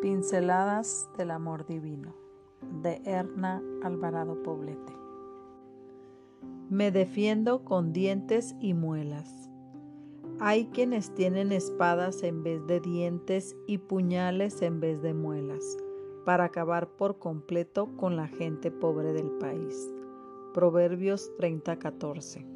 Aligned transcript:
Pinceladas 0.00 1.10
del 1.18 1.30
Amor 1.30 1.66
Divino 1.66 2.14
de 2.82 3.02
Erna 3.04 3.62
Alvarado 3.82 4.42
Poblete. 4.42 4.94
Me 6.70 6.90
defiendo 6.90 7.66
con 7.66 7.92
dientes 7.92 8.54
y 8.60 8.72
muelas. 8.72 9.50
Hay 10.38 10.68
quienes 10.68 11.14
tienen 11.14 11.52
espadas 11.52 12.22
en 12.22 12.42
vez 12.42 12.66
de 12.66 12.80
dientes 12.80 13.54
y 13.66 13.76
puñales 13.76 14.62
en 14.62 14.80
vez 14.80 15.02
de 15.02 15.12
muelas, 15.12 15.76
para 16.24 16.44
acabar 16.44 16.88
por 16.88 17.18
completo 17.18 17.94
con 17.98 18.16
la 18.16 18.28
gente 18.28 18.70
pobre 18.70 19.12
del 19.12 19.30
país. 19.32 19.92
Proverbios 20.54 21.30
30:14. 21.36 22.46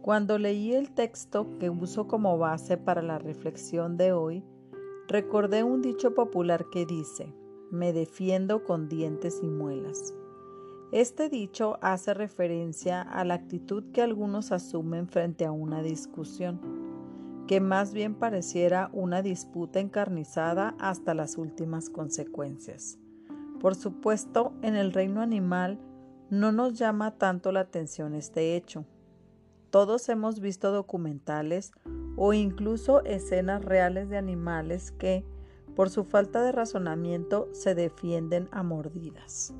Cuando 0.00 0.38
leí 0.38 0.72
el 0.72 0.90
texto 0.90 1.58
que 1.58 1.68
uso 1.68 2.08
como 2.08 2.38
base 2.38 2.78
para 2.78 3.02
la 3.02 3.18
reflexión 3.18 3.98
de 3.98 4.12
hoy, 4.12 4.42
Recordé 5.08 5.64
un 5.64 5.82
dicho 5.82 6.14
popular 6.14 6.66
que 6.70 6.86
dice, 6.86 7.34
me 7.70 7.92
defiendo 7.92 8.64
con 8.64 8.88
dientes 8.88 9.40
y 9.42 9.48
muelas. 9.48 10.14
Este 10.92 11.28
dicho 11.28 11.78
hace 11.80 12.14
referencia 12.14 13.02
a 13.02 13.24
la 13.24 13.34
actitud 13.34 13.82
que 13.92 14.02
algunos 14.02 14.52
asumen 14.52 15.08
frente 15.08 15.44
a 15.44 15.50
una 15.50 15.82
discusión, 15.82 16.60
que 17.48 17.60
más 17.60 17.92
bien 17.92 18.14
pareciera 18.14 18.90
una 18.92 19.22
disputa 19.22 19.80
encarnizada 19.80 20.76
hasta 20.78 21.14
las 21.14 21.36
últimas 21.36 21.90
consecuencias. 21.90 22.98
Por 23.58 23.74
supuesto, 23.74 24.52
en 24.62 24.76
el 24.76 24.92
reino 24.92 25.20
animal 25.20 25.80
no 26.30 26.52
nos 26.52 26.78
llama 26.78 27.16
tanto 27.18 27.52
la 27.52 27.60
atención 27.60 28.14
este 28.14 28.54
hecho. 28.54 28.84
Todos 29.70 30.08
hemos 30.08 30.40
visto 30.40 30.72
documentales 30.72 31.72
o 32.16 32.32
incluso 32.32 33.04
escenas 33.04 33.64
reales 33.64 34.08
de 34.08 34.18
animales 34.18 34.92
que, 34.92 35.24
por 35.74 35.90
su 35.90 36.04
falta 36.04 36.42
de 36.42 36.52
razonamiento, 36.52 37.48
se 37.52 37.74
defienden 37.74 38.48
a 38.52 38.62
mordidas. 38.62 39.54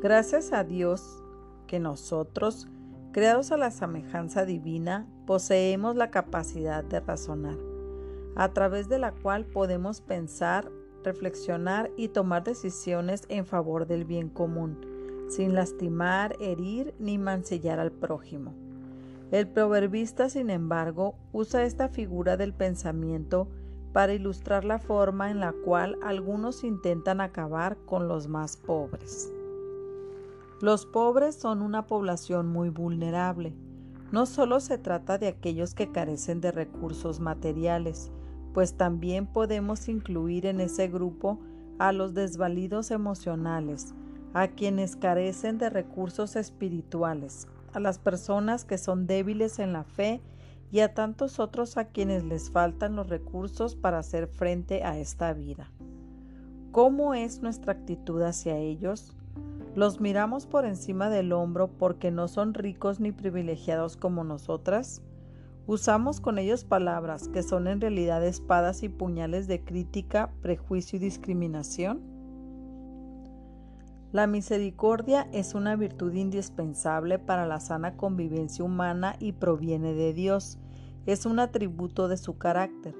Gracias 0.00 0.52
a 0.52 0.64
Dios 0.64 1.22
que 1.66 1.80
nosotros, 1.80 2.68
creados 3.12 3.52
a 3.52 3.56
la 3.56 3.70
semejanza 3.70 4.44
divina, 4.44 5.06
poseemos 5.26 5.96
la 5.96 6.10
capacidad 6.10 6.84
de 6.84 7.00
razonar, 7.00 7.58
a 8.36 8.52
través 8.52 8.88
de 8.88 8.98
la 8.98 9.12
cual 9.12 9.44
podemos 9.44 10.00
pensar, 10.00 10.70
reflexionar 11.04 11.90
y 11.96 12.08
tomar 12.08 12.44
decisiones 12.44 13.24
en 13.28 13.44
favor 13.44 13.86
del 13.86 14.04
bien 14.04 14.28
común, 14.28 14.78
sin 15.28 15.54
lastimar, 15.54 16.36
herir 16.40 16.94
ni 16.98 17.18
mancillar 17.18 17.80
al 17.80 17.92
prójimo. 17.92 18.67
El 19.30 19.46
proverbista, 19.46 20.30
sin 20.30 20.48
embargo, 20.48 21.14
usa 21.32 21.64
esta 21.64 21.88
figura 21.88 22.36
del 22.36 22.54
pensamiento 22.54 23.48
para 23.92 24.14
ilustrar 24.14 24.64
la 24.64 24.78
forma 24.78 25.30
en 25.30 25.40
la 25.40 25.52
cual 25.52 25.98
algunos 26.02 26.64
intentan 26.64 27.20
acabar 27.20 27.76
con 27.84 28.08
los 28.08 28.28
más 28.28 28.56
pobres. 28.56 29.32
Los 30.60 30.86
pobres 30.86 31.34
son 31.36 31.62
una 31.62 31.86
población 31.86 32.48
muy 32.48 32.70
vulnerable. 32.70 33.54
No 34.12 34.24
solo 34.24 34.60
se 34.60 34.78
trata 34.78 35.18
de 35.18 35.28
aquellos 35.28 35.74
que 35.74 35.92
carecen 35.92 36.40
de 36.40 36.50
recursos 36.50 37.20
materiales, 37.20 38.10
pues 38.54 38.76
también 38.76 39.26
podemos 39.26 39.88
incluir 39.88 40.46
en 40.46 40.60
ese 40.60 40.88
grupo 40.88 41.38
a 41.78 41.92
los 41.92 42.14
desvalidos 42.14 42.90
emocionales, 42.90 43.94
a 44.32 44.48
quienes 44.48 44.96
carecen 44.96 45.58
de 45.58 45.70
recursos 45.70 46.34
espirituales, 46.34 47.46
a 47.72 47.80
las 47.80 47.98
personas 47.98 48.64
que 48.64 48.78
son 48.78 49.06
débiles 49.06 49.58
en 49.58 49.72
la 49.72 49.84
fe 49.84 50.20
y 50.70 50.80
a 50.80 50.94
tantos 50.94 51.40
otros 51.40 51.76
a 51.76 51.86
quienes 51.86 52.24
les 52.24 52.50
faltan 52.50 52.96
los 52.96 53.08
recursos 53.08 53.74
para 53.76 53.98
hacer 53.98 54.26
frente 54.26 54.84
a 54.84 54.98
esta 54.98 55.32
vida. 55.32 55.70
¿Cómo 56.72 57.14
es 57.14 57.40
nuestra 57.40 57.72
actitud 57.72 58.20
hacia 58.22 58.56
ellos? 58.58 59.16
¿Los 59.74 60.00
miramos 60.00 60.46
por 60.46 60.64
encima 60.64 61.08
del 61.08 61.32
hombro 61.32 61.68
porque 61.68 62.10
no 62.10 62.28
son 62.28 62.54
ricos 62.54 63.00
ni 63.00 63.12
privilegiados 63.12 63.96
como 63.96 64.24
nosotras? 64.24 65.02
¿Usamos 65.66 66.20
con 66.20 66.38
ellos 66.38 66.64
palabras 66.64 67.28
que 67.28 67.42
son 67.42 67.68
en 67.68 67.80
realidad 67.80 68.24
espadas 68.24 68.82
y 68.82 68.88
puñales 68.88 69.46
de 69.46 69.62
crítica, 69.64 70.30
prejuicio 70.40 70.96
y 70.96 71.00
discriminación? 71.00 72.17
La 74.10 74.26
misericordia 74.26 75.28
es 75.32 75.54
una 75.54 75.76
virtud 75.76 76.14
indispensable 76.14 77.18
para 77.18 77.46
la 77.46 77.60
sana 77.60 77.98
convivencia 77.98 78.64
humana 78.64 79.16
y 79.20 79.32
proviene 79.32 79.92
de 79.92 80.14
Dios. 80.14 80.58
Es 81.04 81.26
un 81.26 81.38
atributo 81.38 82.08
de 82.08 82.16
su 82.16 82.38
carácter. 82.38 82.94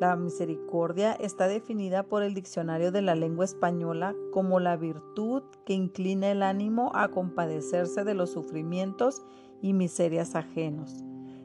La 0.00 0.16
misericordia 0.16 1.12
está 1.12 1.48
definida 1.48 2.02
por 2.02 2.22
el 2.22 2.34
Diccionario 2.34 2.92
de 2.92 3.00
la 3.00 3.14
Lengua 3.14 3.46
Española 3.46 4.14
como 4.34 4.60
la 4.60 4.76
virtud 4.76 5.44
que 5.64 5.72
inclina 5.72 6.30
el 6.30 6.42
ánimo 6.42 6.92
a 6.94 7.08
compadecerse 7.08 8.04
de 8.04 8.12
los 8.12 8.30
sufrimientos 8.30 9.22
y 9.62 9.72
miserias 9.72 10.34
ajenos, 10.34 11.04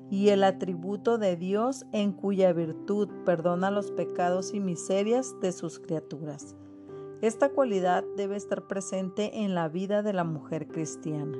y 0.10 0.28
el 0.28 0.44
atributo 0.44 1.18
de 1.18 1.38
Dios 1.38 1.86
en 1.94 2.12
cuya 2.12 2.52
virtud 2.52 3.08
perdona 3.24 3.72
los 3.72 3.92
pecados 3.92 4.54
y 4.54 4.60
miserias 4.60 5.40
de 5.40 5.54
sus 5.54 5.80
criaturas. 5.80 6.58
Esta 7.22 7.50
cualidad 7.50 8.06
debe 8.16 8.38
estar 8.38 8.66
presente 8.66 9.44
en 9.44 9.54
la 9.54 9.68
vida 9.68 10.04
de 10.04 10.14
la 10.14 10.24
mujer 10.24 10.70
cristiana. 10.70 11.38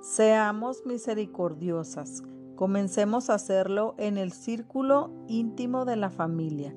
Seamos 0.00 0.86
misericordiosas. 0.86 2.22
Comencemos 2.54 3.30
a 3.30 3.34
hacerlo 3.34 3.96
en 3.98 4.18
el 4.18 4.30
círculo 4.30 5.10
íntimo 5.26 5.84
de 5.84 5.96
la 5.96 6.08
familia. 6.08 6.72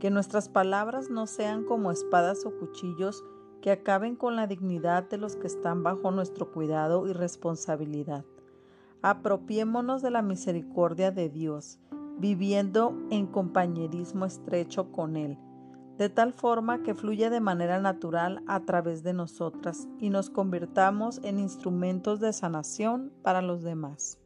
Que 0.00 0.10
nuestras 0.10 0.48
palabras 0.48 1.08
no 1.08 1.28
sean 1.28 1.62
como 1.62 1.92
espadas 1.92 2.44
o 2.44 2.58
cuchillos 2.58 3.22
que 3.62 3.70
acaben 3.70 4.16
con 4.16 4.34
la 4.34 4.48
dignidad 4.48 5.08
de 5.08 5.18
los 5.18 5.36
que 5.36 5.46
están 5.46 5.84
bajo 5.84 6.10
nuestro 6.10 6.50
cuidado 6.50 7.06
y 7.06 7.12
responsabilidad. 7.12 8.24
Apropiémonos 9.02 10.02
de 10.02 10.10
la 10.10 10.22
misericordia 10.22 11.12
de 11.12 11.28
Dios, 11.28 11.78
viviendo 12.18 12.98
en 13.10 13.28
compañerismo 13.28 14.24
estrecho 14.24 14.90
con 14.90 15.14
Él 15.16 15.38
de 15.98 16.08
tal 16.08 16.32
forma 16.32 16.82
que 16.82 16.94
fluya 16.94 17.28
de 17.28 17.40
manera 17.40 17.80
natural 17.80 18.42
a 18.46 18.60
través 18.60 19.02
de 19.02 19.12
nosotras 19.12 19.88
y 19.98 20.10
nos 20.10 20.30
convirtamos 20.30 21.20
en 21.24 21.40
instrumentos 21.40 22.20
de 22.20 22.32
sanación 22.32 23.12
para 23.22 23.42
los 23.42 23.62
demás. 23.64 24.18